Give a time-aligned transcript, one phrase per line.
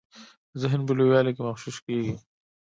[0.61, 2.13] ذهن په لویوالي کي مغشوش کیږي.